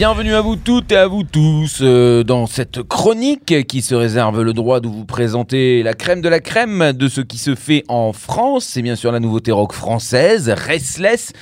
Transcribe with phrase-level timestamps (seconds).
[0.00, 4.40] Bienvenue à vous toutes et à vous tous euh, dans cette chronique qui se réserve
[4.40, 7.84] le droit de vous présenter la crème de la crème de ce qui se fait
[7.86, 8.64] en France.
[8.64, 11.34] C'est bien sûr la nouveauté rock française, Restless,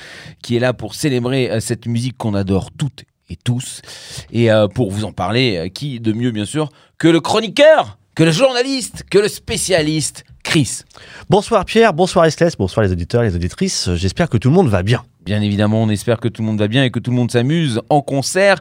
[0.43, 3.81] qui est là pour célébrer euh, cette musique qu'on adore toutes et tous.
[4.33, 8.23] Et euh, pour vous en parler, qui de mieux bien sûr que le chroniqueur, que
[8.25, 10.81] le journaliste, que le spécialiste, Chris.
[11.29, 13.89] Bonsoir Pierre, bonsoir Estlès, bonsoir les auditeurs, les auditrices.
[13.93, 15.05] J'espère que tout le monde va bien.
[15.29, 17.29] Bien évidemment, on espère que tout le monde va bien et que tout le monde
[17.29, 18.55] s'amuse en concert.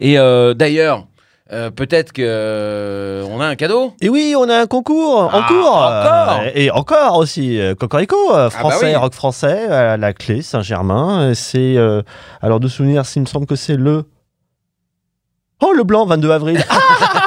[0.00, 1.06] Et euh, d'ailleurs,
[1.52, 3.92] euh, peut-être que euh, on a un cadeau.
[4.00, 5.66] Et oui, on a un concours en Ah, cours.
[5.68, 8.96] encore Euh, Et encore aussi, Cocorico, euh, français, oui.
[8.96, 11.34] rock français, à la clé, Saint-Germain.
[11.34, 11.76] C'est,
[12.40, 14.06] alors de souvenir, il me semble que c'est le...
[15.62, 16.64] Oh, le blanc, 22 avril.
[16.70, 16.78] Ah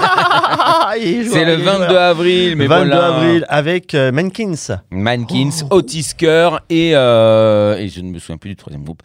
[1.01, 2.01] C'est le il est 22 joueur.
[2.01, 3.07] avril, mais 22 voilà.
[3.15, 4.53] avril avec euh, Mankins.
[4.91, 5.77] Mankins, Oh.
[5.77, 9.01] Otis Kerr et, euh, et je ne me souviens plus du troisième groupe.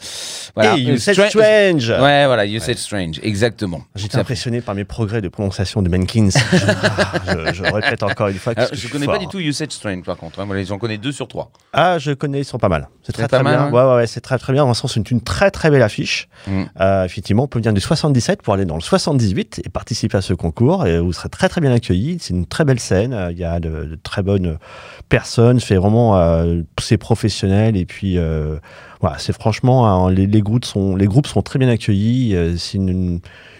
[0.55, 0.75] Voilà.
[0.77, 1.89] Et You Said Stra- Strange.
[1.89, 3.81] Ouais, voilà, You Said Strange, exactement.
[3.95, 6.29] J'étais impressionné par mes progrès de prononciation de Mankins.
[6.51, 8.53] je, ah, je- je répète encore une fois.
[8.55, 10.39] Alors, je suis connais pas du tout You Said Strange par contre.
[10.39, 10.45] hein.
[10.45, 11.51] Voilà, J'en connais deux sur trois.
[11.73, 12.87] Ah, je connais, ils sont pas mal.
[13.03, 13.65] C'est très très mal, bien.
[13.65, 14.65] hein Ouais, ouais, ouais, c'est très très bien.
[14.67, 16.27] Le sens, c'est une très très belle affiche.
[16.47, 16.63] Mm.
[16.79, 20.21] Euh, effectivement, on peut venir du 77 pour aller dans le 78 et participer à
[20.21, 20.85] ce concours.
[20.87, 21.82] Et vous serez très très bien accueillis.
[21.85, 23.17] C'est une très belle scène.
[23.31, 24.57] Il y a de, très bonnes
[25.09, 25.59] personnes.
[25.59, 27.77] C'est vraiment, euh, c'est professionnel.
[27.77, 28.57] Et puis, euh,
[29.03, 32.35] voilà, c'est franchement, hein, les, groupes sont très bien accueillis.
[32.35, 33.19] Euh, c'est une,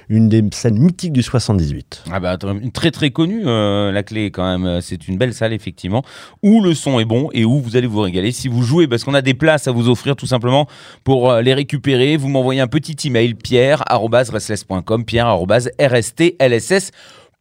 [0.09, 2.05] des scènes mythiques du 78.
[2.11, 2.37] Ah bah
[2.73, 4.79] très très connue euh, la clé quand même.
[4.79, 6.03] C'est une belle salle effectivement
[6.43, 9.03] où le son est bon et où vous allez vous régaler si vous jouez parce
[9.03, 10.67] qu'on a des places à vous offrir tout simplement
[11.03, 12.15] pour les récupérer.
[12.15, 16.91] Vous m'envoyez un petit email pierre@restless.com pierre@rstlss.com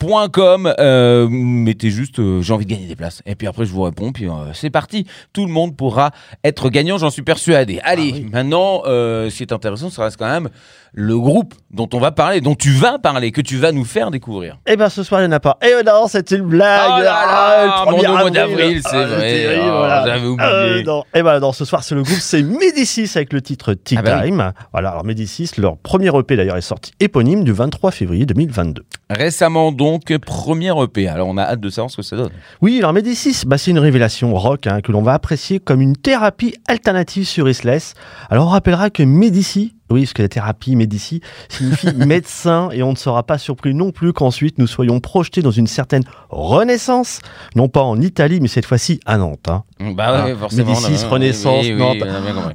[0.05, 3.83] euh, mettez juste euh, j'ai envie de gagner des places et puis après je vous
[3.83, 6.11] réponds puis euh, c'est parti tout le monde pourra
[6.45, 8.27] être gagnant j'en suis persuadé allez oui.
[8.33, 10.49] maintenant euh, ce qui est intéressant ça reste quand même
[10.95, 14.11] le groupe dont on va parler dont tu vas parler que tu vas nous faire
[14.11, 15.57] découvrir Eh ben ce soir il n'y en a pas.
[15.63, 16.81] Eh ben non, c'était une blague.
[16.87, 18.33] Oh là là, Ah, le mon 1er Dieu, au mois avril.
[18.35, 19.21] d'avril, c'est Ah, vrai.
[19.33, 20.05] terrible, Oh, voilà.
[20.07, 20.83] j'avais oublié.
[20.85, 21.05] Non.
[21.15, 24.03] Eh ben non, ce soir c'est le groupe, c'est Médicis avec le titre Tea Ah
[24.03, 24.29] bah oui.
[24.33, 24.53] Time.
[24.73, 28.85] Voilà, alors Médicis, leur premier EP d'ailleurs est sorti éponyme du 23 février 2022.
[29.09, 31.09] Récemment donc, premier EP.
[31.09, 32.31] Alors on a hâte de savoir ce que ça donne.
[32.61, 35.97] Oui, alors Médicis, bah, c'est une révélation rock hein, que l'on va apprécier comme une
[35.97, 37.95] thérapie alternative sur Isles.
[38.31, 42.91] Alors on rappellera que Médicis, oui, parce que la thérapie Médicis signifie médecin et on
[42.93, 47.21] ne sera pas surpris non plus qu'ensuite nous soyons projetés dans une certaine renaissance,
[47.57, 49.49] non pas en Italie mais cette fois-ci à Nantes.
[49.49, 49.63] hein.
[49.97, 50.69] Bah Ah, forcément.
[50.71, 51.97] Médicis, Renaissance, oui, oui, Nantes.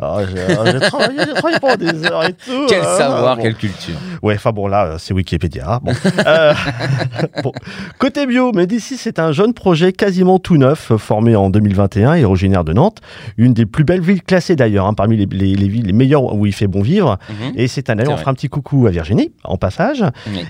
[0.01, 1.19] Ah, j'ai ah, j'ai travaillé,
[1.61, 2.65] pendant des heures et tout.
[2.69, 2.97] Quel hein.
[2.97, 3.41] savoir, Bon.
[3.43, 3.95] quelle culture.
[4.23, 5.79] Ouais, enfin bon, là, c'est Wikipédia.
[5.83, 5.91] Bon.
[6.25, 6.53] Euh,
[7.43, 7.51] bon.
[7.99, 12.63] Côté bio, Médicis, c'est un jeune projet quasiment tout neuf, formé en 2021 et originaire
[12.63, 12.99] de Nantes.
[13.37, 16.33] Une des plus belles villes classées d'ailleurs, hein, parmi les, les- les villes les meilleures
[16.33, 17.17] où il fait bon vivre.
[17.29, 17.53] Mhm.
[17.55, 20.03] Et c'est un, d'ailleurs, on fera un petit coucou à Virginie, en passage.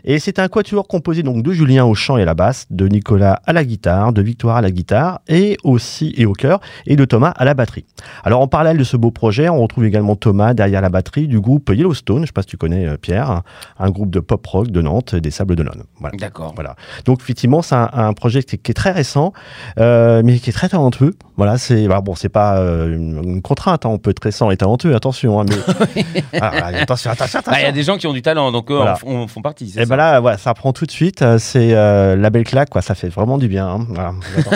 [0.03, 2.87] Et c'est un quatuor composé donc de Julien au chant et à la basse, de
[2.87, 6.95] Nicolas à la guitare, de Victoire à la guitare et aussi et au chœur, et
[6.95, 7.85] de Thomas à la batterie.
[8.23, 11.39] Alors en parallèle de ce beau projet, on retrouve également Thomas derrière la batterie du
[11.39, 13.41] groupe Yellowstone, je ne sais pas si tu connais euh, Pierre,
[13.79, 15.83] un, groupe de pop rock de Nantes, des Sables d'Olonne.
[15.99, 16.15] Voilà.
[16.17, 16.53] D'accord.
[16.55, 16.75] Voilà.
[17.05, 19.33] Donc effectivement, c'est un, un projet qui est, qui est très récent,
[19.79, 21.13] euh, mais qui est très talentueux.
[21.37, 23.85] Voilà, c'est voilà, bon, c'est pas euh, une, une contrainte.
[23.85, 25.39] hein, on peut être récent et talentueux, attention.
[25.39, 28.21] hein, mais Ah, voilà, attention, attention, Ah, Il y a des gens qui ont du
[28.21, 28.97] talent, donc eux Voilà.
[29.05, 29.65] en, font- partie.
[29.75, 31.21] Et ça ben là, voilà, ça prend tout de suite.
[31.21, 32.81] euh, C'est euh, la belle claque, quoi.
[32.81, 33.67] Ça fait vraiment du bien.
[33.67, 33.85] hein.
[33.89, 34.13] Voilà,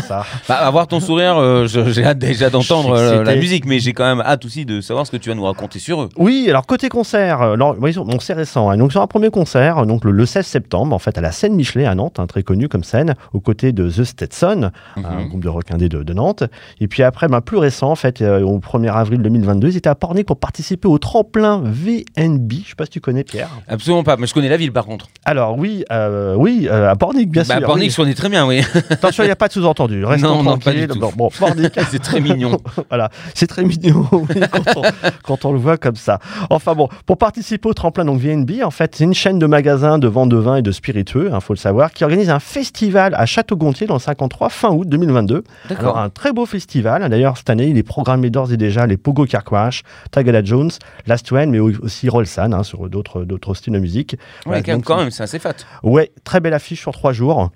[0.07, 0.25] ça.
[0.49, 4.03] Bah, avoir ton sourire, euh, j'ai hâte déjà d'entendre euh, la musique, mais j'ai quand
[4.05, 6.09] même hâte aussi de savoir ce que tu vas nous raconter sur eux.
[6.17, 8.69] Oui, alors côté concert, euh, oui, bon, c'est récent.
[8.69, 8.77] hein.
[8.77, 11.31] Donc sur un premier concert, euh, donc le, le 16 septembre, en fait, à la
[11.31, 15.01] scène Michelet à Nantes, hein, très connu comme scène, aux côtés de The Stetson, un
[15.01, 15.27] Mhm.
[15.29, 16.43] groupe de rock indé de, de Nantes.
[16.79, 19.89] Et puis après, ben, plus récent, en fait, euh, au 1er avril 2022, ils étaient
[19.89, 21.61] à Pornic pour participer au tremplin
[22.17, 22.51] VNB.
[22.63, 23.49] Je sais pas si tu connais Pierre.
[23.67, 25.07] Absolument pas, mais je connais la ville par contre.
[25.25, 27.65] Alors oui, euh, oui, euh, à Pornic, bien bah, sûr.
[27.65, 27.89] Pornic, oui.
[27.91, 28.61] je connais très bien, oui.
[28.89, 30.05] Attention, il n'y a pas de sous-entendu.
[30.11, 30.87] Restons Non, non, pas tranquilles.
[30.87, 30.99] du tout.
[30.99, 32.57] Bon, bon, Pornic, c'est très mignon.
[32.89, 34.81] voilà, c'est très mignon oui, quand, on,
[35.23, 36.19] quand on le voit comme ça.
[36.49, 39.97] Enfin bon, pour participer au tremplin donc VNB, en fait, c'est une chaîne de magasins
[39.97, 43.13] de vente de vin et de spiritueux, il faut le savoir, qui organise un festival
[43.15, 45.33] à Château-Gontier dans le 53 fin août 2022.
[45.33, 45.97] Alors D'accord.
[45.97, 47.07] un très beau festival.
[47.09, 50.71] D'ailleurs cette année, il est programmé d'ores et déjà les Pogo Car Crash, Tagada Jones,
[51.07, 54.13] Last One, mais aussi Rolsan hein, sur d'autres d'autres styles de musique.
[54.13, 55.55] Ouais, Voilà, quand même, donc, quand même, c'est assez fat.
[55.83, 57.51] Ouais, très belle affiche sur trois jours.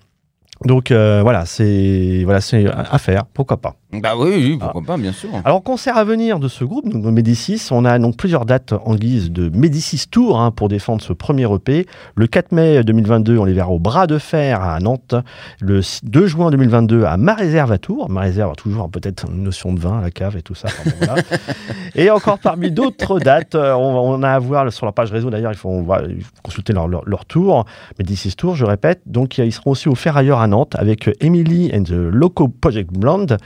[0.64, 3.76] Donc euh, voilà, c'est voilà, c'est à faire, pourquoi pas.
[4.02, 5.30] Bah oui, oui, pourquoi pas, bien sûr.
[5.44, 8.96] Alors, concert à venir de ce groupe, donc Médicis, on a donc plusieurs dates en
[8.96, 11.86] guise de Médicis Tour hein, pour défendre ce premier EP.
[12.16, 15.16] Le 4 mai 2022, on les verra au Bras de Fer à Nantes.
[15.60, 18.10] Le 2 juin 2022 à Ma Réserve à Tours.
[18.10, 20.68] Ma Réserve a toujours peut-être une notion de vin, la cave et tout ça.
[20.68, 21.22] Enfin, bon, voilà.
[21.96, 25.30] et encore parmi d'autres dates, euh, on, on a à voir sur leur page réseau
[25.30, 26.02] d'ailleurs, il faut, va
[26.44, 27.66] consulter leur, leur, leur tour.
[28.00, 29.02] Médicis Tour, je répète.
[29.06, 33.38] Donc, ils seront aussi au Ferrailleur à Nantes avec Emily and the Loco Project Blonde.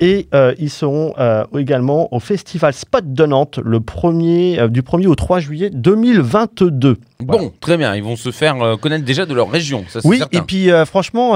[0.00, 4.82] Et euh, ils seront euh, également au Festival Spot de Nantes le premier, euh, du
[4.82, 6.98] 1er au 3 juillet 2022.
[7.26, 7.42] Voilà.
[7.42, 10.38] Bon, très bien, ils vont se faire connaître déjà de leur région, ça Oui, certain.
[10.38, 11.32] et puis franchement,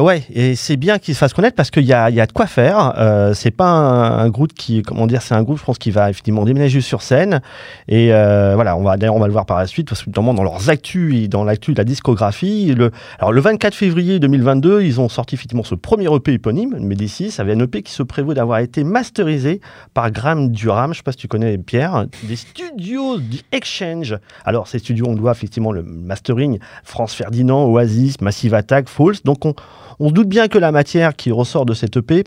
[0.00, 2.46] ouais, et c'est bien qu'ils se fassent connaître parce qu'il y y a de quoi
[2.46, 2.92] faire.
[3.34, 6.08] C'est pas un, un groupe qui, comment dire, c'est un groupe, je pense, qui va
[6.08, 7.40] effectivement déménager sur scène.
[7.88, 10.34] Et voilà, on va d'ailleurs on va le voir par la suite parce que notamment
[10.34, 12.72] dans leurs actus, et dans l'actu de la discographie.
[12.72, 17.34] Le, alors le 24 février 2022, ils ont sorti effectivement ce premier EP éponyme, Médicis,
[17.38, 19.60] avec un EP qui se prévaut d'avoir été masterisé
[19.92, 20.92] par Graham Durham.
[20.92, 24.16] Je sais pas si tu connais Pierre, des studios The Exchange.
[24.44, 29.16] Alors ces studios, on doit effectivement le mastering France Ferdinand, Oasis, Massive Attack, Falls.
[29.24, 29.54] Donc on,
[30.00, 32.24] on se doute bien que la matière qui ressort de cette EP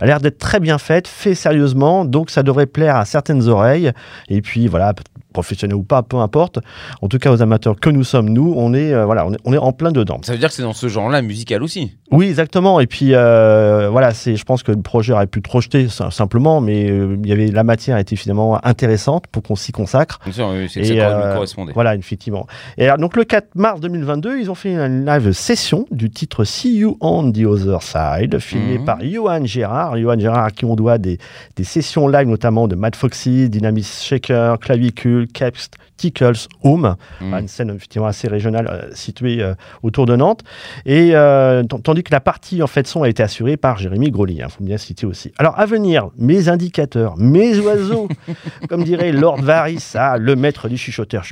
[0.00, 3.92] a l'air d'être très bien faite, fait sérieusement, donc ça devrait plaire à certaines oreilles.
[4.28, 4.92] Et puis voilà,
[5.36, 6.58] professionnels ou pas, peu importe.
[7.02, 9.38] En tout cas, aux amateurs que nous sommes, nous, on est, euh, voilà, on est,
[9.44, 10.18] on est en plein dedans.
[10.22, 11.92] Ça veut dire que c'est dans ce genre-là musical aussi.
[12.10, 12.80] Oui, exactement.
[12.80, 16.10] Et puis euh, voilà, c'est, je pense que le projet aurait pu te projeter sim-
[16.10, 20.20] simplement, mais euh, il y avait la matière était finalement intéressante pour qu'on s'y consacre.
[20.24, 21.72] Bien sûr, oui, c'est que Et, ça correspondait.
[21.74, 22.46] Voilà, effectivement.
[22.78, 26.44] Et alors, donc le 4 mars 2022, ils ont fait une live session du titre
[26.44, 28.84] See You on the Other Side, filmé Mhm.
[28.84, 29.98] par Johan Gérard.
[29.98, 31.18] Johan Gérard à qui on doit des,
[31.56, 36.96] des sessions live notamment de Mad Foxy, Dynamis Shaker, Clavicule, Caps, Tickles, Home.
[37.20, 37.34] Mhm.
[37.34, 40.42] Une scène effectivement assez régionale euh, située euh, autour de Nantes.
[40.84, 44.36] Et euh, tandis que la partie en fait son a été assurée par Jérémy Grosly,
[44.36, 45.32] il faut bien citer aussi.
[45.38, 48.08] Alors à venir, mes indicateurs, mes oiseaux,
[48.68, 51.24] comme dirait Lord Varys, ah, le maître du chuchoteur.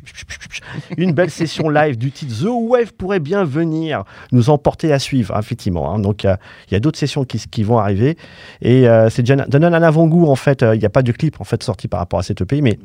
[0.97, 5.35] Une belle session live du titre The Wave pourrait bien venir nous emporter à suivre,
[5.37, 5.93] hein, effectivement.
[5.93, 5.99] hein.
[5.99, 8.17] Donc il y a d'autres sessions qui, qui vont arriver
[8.63, 10.63] et c'est déjà donne un avant-goût en fait.
[10.63, 12.79] Il n'y a pas de clip en fait sorti par rapport à cette EP, mais.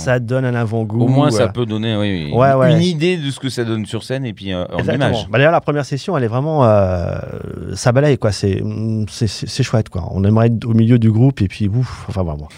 [0.00, 1.02] Ça donne un avant-goût.
[1.04, 2.72] Au moins, ça euh, peut donner oui, oui, Ouais, une, ouais.
[2.74, 5.08] une idée de ce que ça donne sur scène et puis euh, en Exactement.
[5.08, 5.28] image.
[5.30, 6.64] Bah, D'ailleurs, la première session, elle est vraiment.
[6.64, 7.18] Euh,
[7.74, 8.32] ça balaye, quoi.
[8.32, 8.62] C'est,
[9.62, 10.08] chouette, quoi.
[10.10, 12.48] On aimerait être au milieu du groupe et puis, ouf, enfin, vraiment.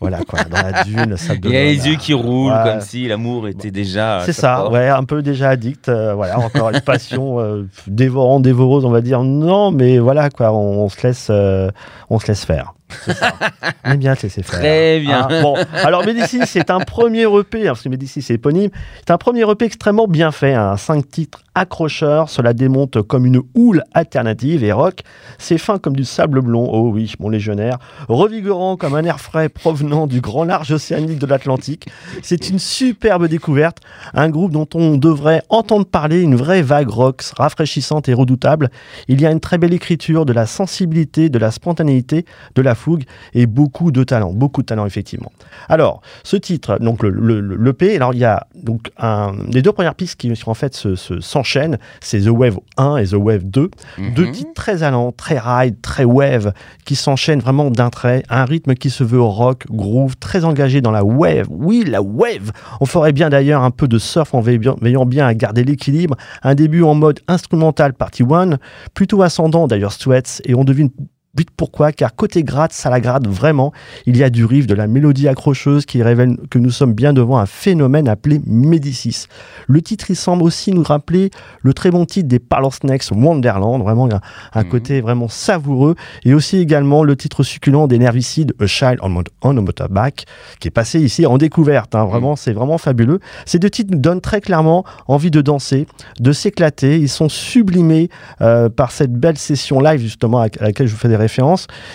[0.00, 0.40] Voilà, quoi.
[0.44, 2.62] Dans la dune, ça Il y a les yeux qui roulent Ouais.
[2.72, 4.20] comme si l'amour était déjà.
[4.24, 5.88] C'est ça, ouais, un peu déjà addict.
[5.88, 9.22] euh, voilà, encore une passion euh, dévorante, dévoreuse, on va dire.
[9.22, 10.52] Non, mais voilà, quoi.
[10.52, 11.70] On, on se laisse, euh,
[12.10, 12.74] on se laisse faire.
[13.06, 14.60] C'est bien laisser faire.
[14.60, 15.26] Très bien.
[15.28, 19.10] Hein, bon, alors Médicis, c'est un premier EP, hein, parce que Médicis c'est éponyme, c'est
[19.10, 23.82] un premier EP extrêmement bien fait, un 5 titres accrocheurs, cela démonte comme une houle
[23.94, 25.00] alternative et rock,
[25.38, 27.78] c'est fin comme du sable blond, oh oui, mon légionnaire,
[28.08, 31.88] revigorant comme un air frais provenant du grand large océanique de l'Atlantique,
[32.22, 33.78] c'est une superbe découverte,
[34.14, 38.70] un groupe dont on devrait entendre parler, une vraie vague rock rafraîchissante et redoutable,
[39.08, 42.24] il y a une très belle écriture, de la sensibilité, de la spontanéité,
[42.54, 45.32] de la fougue et beaucoup de talent, beaucoup de talent effectivement.
[45.68, 49.60] Alors, ce titre, donc le, le, le- l'EP, alors il y a donc un, les
[49.60, 53.14] deux premières pistes qui en fait se, se- s'enchaînent, c'est The Wave 1 et The
[53.14, 54.14] Wave 2, Mhm.
[54.14, 56.52] deux titres très allants, très ride, très wave,
[56.84, 59.20] qui s'enchaînent vraiment d'un trait, un rythme qui se veut
[59.70, 61.46] groove, très engagé dans la wave.
[61.50, 62.52] Oui, la wave.
[62.80, 66.16] On ferait bien d'ailleurs un peu de surf en veillant bien à garder l'équilibre.
[66.42, 68.58] Un début en mode instrumental party one,
[68.94, 70.90] plutôt ascendant d'ailleurs Sweats, et on devine
[71.36, 73.72] vite pourquoi, car côté gratte, ça la gratte vraiment.
[74.06, 77.12] Il y a du riff, de la mélodie accrocheuse qui révèle que nous sommes bien
[77.12, 79.26] devant un phénomène appelé Médicis.
[79.66, 81.30] Le titre, il semble aussi nous rappeler
[81.62, 84.20] le très bon titre des Parlor Snakes Wonderland, vraiment un,
[84.52, 84.68] un Mhm.
[84.68, 89.56] côté vraiment savoureux, et aussi également le titre succulent des Nervicides, A Child on, on
[89.56, 90.26] a Motorbike,
[90.60, 91.94] qui est passé ici en découverte.
[91.94, 92.04] hein.
[92.04, 93.18] Vraiment, c'est vraiment fabuleux.
[93.46, 95.86] Ces deux titres nous donnent très clairement envie de danser,
[96.20, 96.98] de s'éclater.
[96.98, 98.08] Ils sont sublimés
[98.40, 101.16] euh, par cette belle session live, justement, à, à laquelle je vous fais des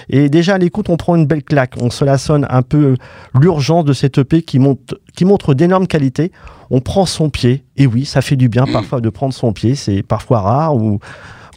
[0.09, 1.73] Et déjà, à l'écoute, on prend une belle claque.
[1.81, 2.95] On se la sonne un peu
[3.39, 6.31] l'urgence de cette EP qui, monte, qui montre d'énormes qualités.
[6.69, 7.63] On prend son pied.
[7.77, 9.75] Et oui, ça fait du bien parfois de prendre son pied.
[9.75, 10.99] C'est parfois rare ou.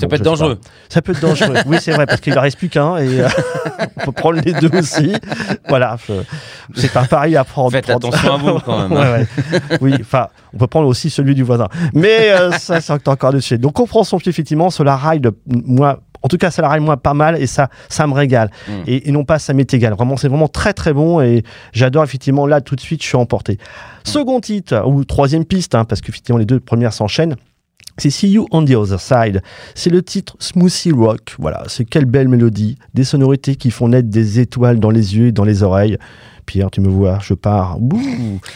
[0.00, 0.54] Ça Bon, peut être dangereux.
[0.56, 0.68] pas.
[0.88, 1.54] Ça peut être dangereux.
[1.66, 3.28] oui, c'est vrai, parce qu'il ne reste plus qu'un et euh,
[3.98, 5.12] on peut prendre les deux aussi.
[5.68, 5.96] Voilà,
[6.74, 7.70] c'est pas pareil à prendre.
[7.72, 8.92] Faites prendre- attention à vous quand même.
[8.98, 9.12] hein.
[9.12, 9.78] Ouais, ouais.
[9.80, 11.68] Oui, enfin, on peut prendre aussi celui du voisin.
[11.94, 13.58] Mais euh, ça, c'est encore de chez.
[13.58, 16.00] Donc, on prend son pied, effectivement, cela ride, moi.
[16.22, 18.50] En tout cas, ça la ride moi pas mal et ça, ça me régale.
[18.68, 18.72] Mm.
[18.86, 19.94] Et, et non pas ça m'est égal.
[19.94, 22.46] Vraiment, c'est vraiment très très bon et j'adore effectivement.
[22.46, 23.58] Là, tout de suite, je suis emporté.
[24.04, 27.36] Second titre ou troisième piste, hein, parce qu'effectivement les deux premières s'enchaînent.
[27.98, 29.42] C'est See You on the Other Side.
[29.74, 31.34] C'est le titre Smoothie Rock.
[31.38, 32.78] Voilà, c'est quelle belle mélodie.
[32.94, 35.98] Des sonorités qui font naître des étoiles dans les yeux et dans les oreilles.
[36.52, 37.78] Pierre, tu me vois, je pars.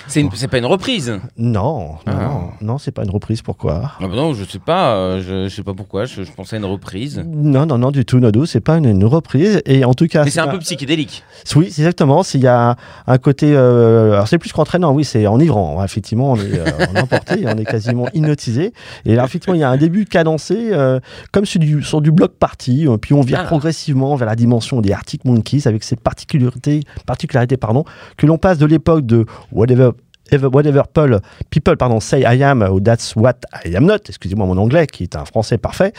[0.06, 1.18] C'est une- pas une reprise.
[1.38, 2.12] Non, non, Ah.
[2.12, 3.40] non, non, c'est pas une reprise.
[3.40, 3.92] Pourquoi?
[3.98, 6.56] Ah bah non, je sais pas, euh, je, je sais pas pourquoi, je, je pensais
[6.56, 7.24] à une reprise.
[7.26, 9.62] Non, non, non, du tout, Nodo, c'est pas une, une reprise.
[9.64, 11.24] Et en tout cas, Mais c'est un peu psychédélique.
[11.54, 12.22] Oui, exactement.
[12.22, 12.76] S'il y a
[13.06, 15.82] un côté, euh, alors c'est plus qu'entraînant, oui, c'est enivrant.
[15.82, 18.74] Effectivement, on est, euh, on est emporté, on est quasiment hypnotisé.
[19.06, 20.70] Et là, effectivement, il y a un début cadencé,
[21.32, 22.86] comme sur du, sur du bloc party.
[23.00, 23.46] Puis on vire Ah.
[23.46, 27.84] progressivement vers la dimension des Arctic Monkeys avec ses particularités, particularités pardon,
[28.16, 29.90] que l'on passe de l'époque de Whatever.
[30.30, 34.46] Ever- Whatever Paul, People pardon, Say I Am ou That's What I Am Not, excusez-moi
[34.46, 35.92] mon anglais qui est un français parfait,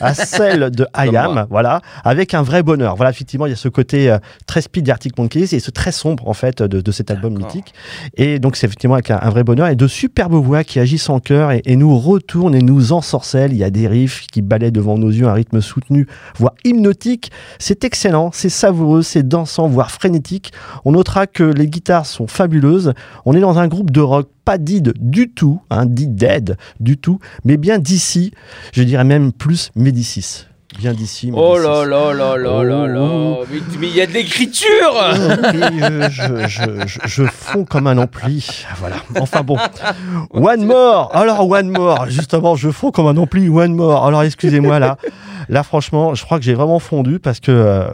[0.00, 1.46] à celle de I Am, moi.
[1.50, 2.96] voilà, avec un vrai bonheur.
[2.96, 5.70] Voilà, effectivement, il y a ce côté euh, très speed des Arctic Monkeys et ce
[5.70, 7.74] très sombre en fait de, de cet album mythique.
[8.16, 11.08] Et donc c'est effectivement avec un, un vrai bonheur et de superbes voix qui agissent
[11.10, 13.52] en chœur et, et nous retournent et nous ensorcellent.
[13.52, 16.06] Il y a des riffs qui balaient devant nos yeux un rythme soutenu,
[16.38, 17.30] voire hypnotique.
[17.58, 20.52] C'est excellent, c'est savoureux, c'est dansant, voire frénétique.
[20.84, 22.92] On notera que les guitares sont fabuleuses.
[23.24, 26.98] On est dans un groupe de rock pas dead du tout, hein, dit dead du
[26.98, 28.32] tout, mais bien d'ici,
[28.72, 30.44] je dirais même plus Médicis.
[30.78, 31.32] Bien d'ici.
[31.34, 33.44] Oh là là là là là là, Oh.
[33.80, 34.94] mais il y a de l'écriture
[35.52, 38.64] Et je, je, je, je, je fonds comme un ampli.
[38.78, 38.96] Voilà.
[39.18, 39.56] Enfin bon.
[40.32, 41.10] One more.
[41.12, 42.06] Alors, one more.
[42.08, 43.48] Justement, je fonds comme un ampli.
[43.48, 44.06] One more.
[44.06, 44.96] Alors, excusez-moi là.
[45.48, 47.50] Là, franchement, je crois que j'ai vraiment fondu parce que.
[47.50, 47.88] euh,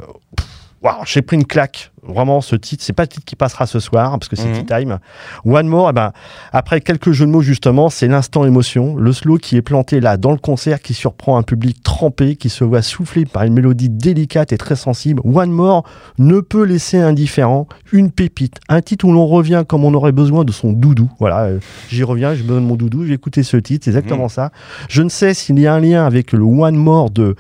[0.82, 1.90] Waouh, j'ai pris une claque.
[2.06, 4.54] Vraiment, ce titre, c'est pas le titre qui passera ce soir parce que c'est Mhm.
[4.58, 4.98] Tea Time.
[5.44, 6.12] One More, eh ben,
[6.52, 10.16] après quelques jeux de mots justement, c'est l'instant émotion, le slow qui est planté là
[10.16, 13.88] dans le concert qui surprend un public trempé qui se voit soufflé par une mélodie
[13.88, 15.20] délicate et très sensible.
[15.24, 15.82] One More
[16.18, 20.44] ne peut laisser indifférent une pépite, un titre où l'on revient comme on aurait besoin
[20.44, 21.10] de son doudou.
[21.18, 24.28] Voilà, euh, j'y reviens, j'ai besoin de mon doudou, j'ai écouté ce titre, c'est exactement
[24.28, 24.52] ça.
[24.88, 27.34] Je ne sais s'il y a un lien avec le One More de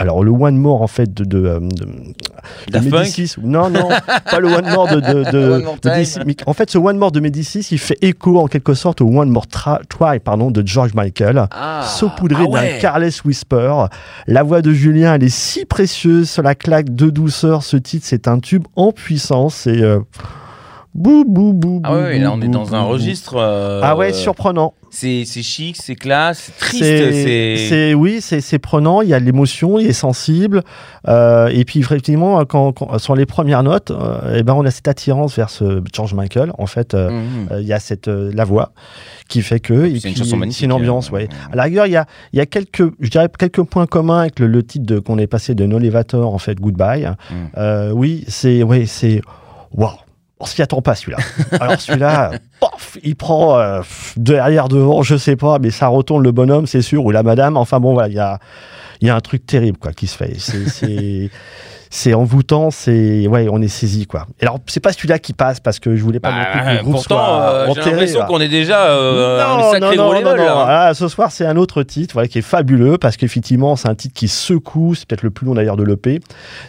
[0.00, 3.34] alors le One More en fait de, de, euh, de, de Médicis.
[3.42, 3.88] Non, non,
[4.30, 6.24] pas le One More de, de, de- One.
[6.26, 9.06] Mais En fait, ce One More de Médicis, il fait écho en quelque sorte au
[9.08, 11.46] One More Tra- Try pardon, de George Michael.
[11.50, 12.72] Ah, saupoudré ah ouais.
[12.74, 13.72] d'un careless whisper.
[14.26, 17.62] La voix de Julien, elle est si précieuse sur la claque de douceur.
[17.62, 19.54] Ce titre, c'est un tube en puissance.
[19.54, 20.00] C'est euh,
[20.94, 21.80] bou bou bou.
[21.84, 23.34] Ah ouais, là on est dans un registre.
[23.36, 24.74] euh, Ah ouais, surprenant.
[24.92, 29.02] C'est chic, c'est classe, c'est triste, C'est, oui, c'est, prenant.
[29.02, 30.62] Il y a l'émotion, il est sensible.
[31.06, 34.70] Euh, et puis effectivement, quand, quand- sur les premières notes, euh, eh ben on a
[34.72, 36.50] cette attirance vers ce George Michael.
[36.58, 37.60] En fait, euh, Mhm.
[37.60, 38.72] il y a cette la voix
[39.28, 39.84] qui fait que.
[39.84, 41.28] c'est une puis, chanson magnifique, C'est une ambiance, euh, ouais.
[41.52, 44.18] À la rigueur, il y a, il y a quelques, je dirais, quelques points communs
[44.22, 47.06] avec le, le titre qu'on est passé de No Elevator, en fait, Goodbye.
[47.06, 47.34] Mm.
[47.58, 49.20] Euh, oui, c'est, ouais, c'est,
[49.72, 49.90] waouh.
[50.40, 51.18] On s'y attend pas celui-là.
[51.60, 53.82] Alors celui-là, pof, il prend euh,
[54.16, 57.58] derrière, devant, je sais pas, mais ça retourne le bonhomme, c'est sûr, ou la madame.
[57.58, 58.38] Enfin bon, voilà, il y a,
[59.02, 60.32] il y a un truc terrible quoi qui se fait.
[61.92, 64.26] C'est, envoûtant, c'est, ouais, on est saisi quoi.
[64.40, 66.64] Et alors c'est pas celui-là qui passe parce que je voulais pas non plus que
[66.64, 70.12] Bah, le groupe pourtant, soit euh, j'ai l'impression qu'on est déjà euh, Non, sacré non,
[70.14, 70.44] non, non, non.
[70.44, 70.86] là.
[70.88, 73.96] Ah, ce soir, c'est un autre titre voilà, qui est fabuleux parce qu'effectivement, c'est un
[73.96, 74.94] titre qui secoue.
[74.94, 76.20] C'est peut-être le plus long d'ailleurs de l'EP.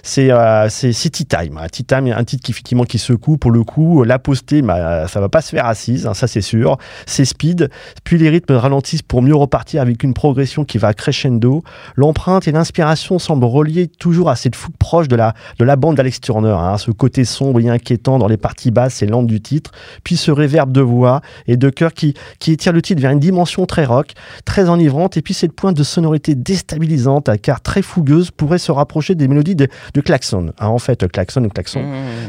[0.01, 1.59] C'est euh, c'est Tea Time.
[1.61, 1.67] hein.
[1.71, 3.37] Tea Time, un titre qui effectivement qui secoue.
[3.37, 6.41] Pour le coup, la postée, bah, ça va pas se faire assise, hein, ça c'est
[6.41, 6.77] sûr.
[7.05, 7.69] C'est speed.
[8.03, 11.61] Puis les rythmes ralentissent pour mieux repartir avec une progression qui va crescendo.
[11.95, 15.95] L'empreinte et l'inspiration semblent reliées toujours à cette fougue proche de la, de la bande
[15.97, 16.55] d'Alex Turner.
[16.57, 16.77] hein.
[16.77, 19.71] Ce côté sombre et inquiétant dans les parties basses et lentes du titre.
[20.03, 23.19] Puis ce réverb de voix et de chœur qui, qui étire le titre vers une
[23.19, 24.13] dimension très rock,
[24.45, 28.71] très enivrante, et puis cette pointe de sonorité déstabilisante, hein, car très fougueuse, pourrait se
[28.71, 30.53] rapprocher des mélodies de, de Klaxon.
[30.59, 31.81] hein, en fait, Klaxon ou Klaxon.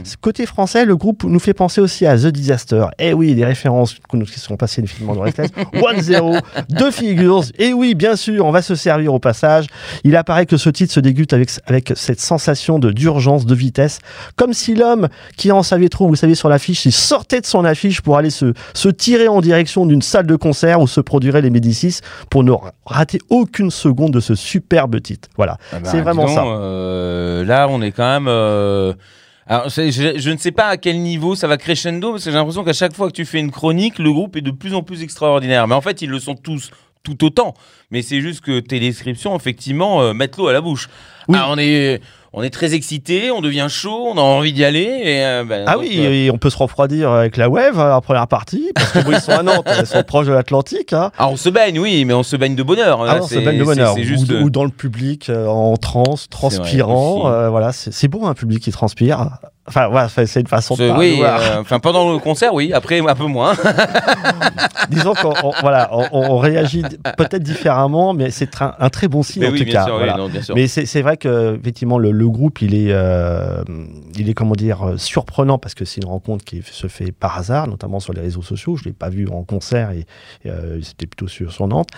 [0.04, 2.86] Ce Côté français, le groupe nous fait penser aussi à The Disaster.
[2.98, 5.50] Eh oui, des références qui sont passées définitivement dans Restless.
[5.82, 6.34] One Zero,
[6.68, 7.42] deux figures.
[7.58, 9.66] Et oui, bien sûr, on va se servir au passage.
[10.04, 13.98] Il apparaît que ce titre se dégute avec, avec cette sensation de d'urgence, de vitesse,
[14.36, 17.64] comme si l'homme qui en savait trop, vous savez, sur l'affiche, il sortait de son
[17.64, 21.42] affiche pour aller se, se tirer en direction d'une salle de concert où se produiraient
[21.42, 22.00] les Médicis
[22.30, 22.52] pour ne
[22.86, 25.28] rater aucune seconde de ce superbe titre.
[25.36, 25.58] Voilà.
[25.72, 26.44] Ah bah, C'est vraiment donc, ça.
[26.44, 28.26] euh, là, on est quand même.
[28.28, 28.92] euh,
[29.46, 32.36] Alors, je, je ne sais pas à quel niveau ça va crescendo, parce que j'ai
[32.36, 34.82] l'impression qu'à chaque fois que tu fais une chronique, le groupe est de plus en
[34.82, 35.66] plus extraordinaire.
[35.68, 36.70] Mais en fait, ils le sont tous
[37.02, 37.54] tout autant.
[37.92, 40.88] Mais c'est juste que tes descriptions, effectivement, euh, mettent l'eau à la bouche.
[41.28, 41.36] Oui.
[41.38, 42.00] Ah, on est.
[42.34, 44.80] On est très excité, on devient chaud, on a envie d'y aller.
[45.04, 47.78] Et, euh, ben, Ah donc, oui, euh, et on peut se refroidir avec la Wave
[47.78, 50.32] à la première partie, parce que bon, ils sont à Nantes, ils sont proches de
[50.32, 50.94] l'Atlantique.
[50.94, 51.10] Hein.
[51.18, 53.02] ah, on se baigne, oui, mais on se baigne de bonheur.
[53.02, 53.92] Ah Là, non, ça c'est- baigne de bonheur.
[53.94, 54.30] C'est juste.
[54.32, 57.30] ou, ou dans le public, euh, en transe, transpirant.
[57.30, 59.28] euh, voilà, c'est beau un public qui transpire.
[59.68, 61.12] Enfin, voilà, c'est une façon de parler.
[61.18, 62.72] oui, euh, enfin pendant le concert, oui.
[62.72, 63.52] Après, un peu moins.
[64.88, 66.82] Disons qu'on on- voilà, on, on réagit
[67.16, 67.81] peut-être différemment,
[68.14, 69.84] mais c'est un, très bon signe Mais en oui, tout bien cas.
[69.84, 70.16] sûr, oui, voilà.
[70.16, 70.54] non, bien sûr.
[70.54, 73.62] Mais c'est vrai que effectivement le, le groupe il est euh,
[74.18, 77.38] il est comment dire euh, surprenant parce que c'est une rencontre qui se fait par
[77.38, 78.76] hasard, notamment sur les réseaux sociaux.
[78.76, 80.06] Je l'ai pas vu en concert et,
[80.44, 81.88] et, euh, c'était plutôt sur sur Nantes.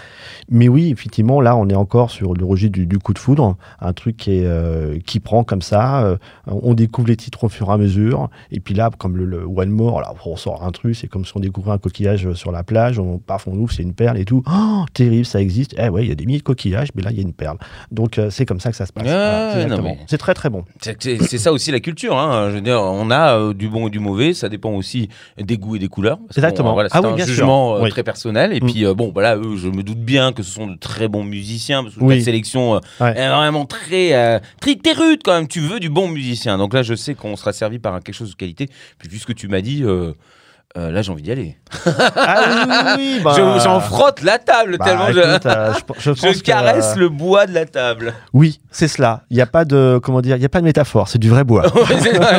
[0.48, 3.56] Mais oui, effectivement là on est encore sur le registre du, du coup de foudre,
[3.80, 6.16] un truc qui est euh, qui prend comme ça.
[6.46, 9.44] on découvre les titres au fur et à mesure et puis là comme le, le
[9.44, 12.52] One More, là on sort un truc, c'est comme si on découvrait un coquillage sur
[12.52, 14.42] la plage, on paf on ouvre c'est une perle et tout.
[14.50, 15.73] Oh, terrible, ça existe.
[15.78, 17.32] Eh ouais, il y a des milliers de coquillages, mais là il y a une
[17.32, 17.58] perle.
[17.90, 19.04] Donc euh, c'est comme ça que ça se passe.
[19.04, 20.64] Voilà, c'est mais- C'est très très bon.
[20.80, 22.16] C'est- C'est c'est ça aussi la culture.
[22.18, 22.48] Hein.
[22.50, 24.34] Je veux dire, on a euh, du bon et du mauvais.
[24.34, 26.18] Ça dépend aussi des goûts et des couleurs.
[26.30, 26.72] Exactement.
[26.74, 27.34] voilà, c'est Ah oui, un bien sûr.
[27.34, 27.90] jugement euh, Oui.
[27.90, 28.52] très personnel.
[28.52, 28.66] Et Mm.
[28.70, 31.24] puis, euh, bon, voilà, eux, je me doute bien que ce sont de très bons
[31.24, 31.82] musiciens.
[31.82, 32.18] Parce que Oui.
[32.18, 33.18] la sélection euh, Ouais.
[33.18, 35.48] est vraiment très, euh, très, très rude quand même.
[35.48, 36.58] Tu veux du bon musicien.
[36.58, 38.68] Donc là, je sais qu'on sera servi par quelque chose de qualité.
[38.98, 39.82] Puis, vu ce que tu m'as dit,
[40.76, 41.56] euh, là, j'ai envie d'y aller.
[41.86, 45.72] Ah oui, oui, oui, bah, Je- J'en frotte la table bah, tellement je- écoute, euh,
[45.98, 48.12] je, je que, caresse euh, le bois de la table.
[48.32, 49.22] Oui, c'est cela.
[49.30, 51.08] Il n'y a pas de comment dire, il y a pas de métaphore.
[51.08, 51.64] C'est du vrai bois.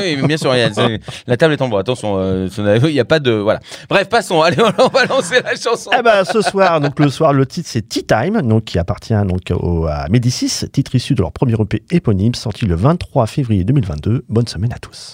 [0.02, 1.80] Oui, bien sûr, c'est- la table est en bois.
[1.80, 3.32] Attention, il n'y a pas de.
[3.32, 3.60] Voilà.
[3.90, 4.42] Bref, passons.
[4.42, 5.90] Allez, on va lancer la chanson.
[5.98, 9.14] Eh ben, ce soir, donc le soir, le titre c'est Tea Time, donc qui appartient
[9.26, 13.64] donc au, à Médicis, titre issu de leur premier EP éponyme, sorti le 23 février
[13.64, 14.26] 2022.
[14.30, 15.12] Bonne semaine à tous.